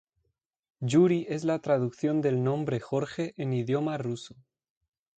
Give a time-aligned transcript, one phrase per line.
[0.81, 4.35] Yuri es la traducción del nombre Jorge en idioma ruso.